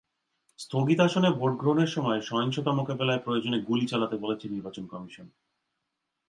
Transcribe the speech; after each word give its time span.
স্থগিত 0.59 0.99
আসনে 0.99 1.29
ভোট 1.31 1.53
গ্রহণের 1.57 1.87
সময় 1.87 2.19
সহিংসতা 2.21 2.71
মোকাবিলায় 2.71 3.23
প্রয়োজনে 3.25 3.57
গুলি 3.59 3.85
চালাতে 3.87 4.15
বলেছে 4.17 4.45
নির্বাচন 4.49 4.85
কমিশন। 4.87 5.27